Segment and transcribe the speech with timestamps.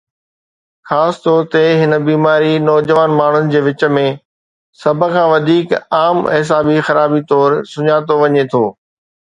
[0.89, 4.07] خاص طور تي، هي بيماري نوجوان ماڻهن جي وچ ۾
[4.81, 8.65] سڀ کان وڌيڪ عام اعصابي خرابي طور سڃاتو وڃي ٿو